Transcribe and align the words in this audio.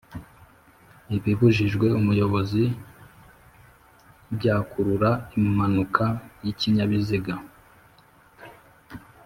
Ibibujijwe 1.15 1.87
umuyobozi 1.99 2.63
byakurura 4.35 5.09
impanuka 5.39 6.05
y’Ikinyabiziga 6.43 7.33